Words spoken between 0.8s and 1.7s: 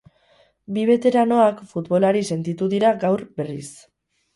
beteranoak